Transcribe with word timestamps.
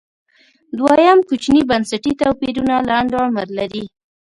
دویم 0.77 1.19
کوچني 1.27 1.61
بنسټي 1.69 2.11
توپیرونه 2.21 2.75
لنډ 2.89 3.11
عمر 3.23 3.47
لري 3.57 3.83